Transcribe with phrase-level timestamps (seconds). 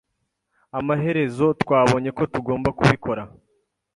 [0.79, 3.23] Amaherezo twabonye ko tutagomba kubikora.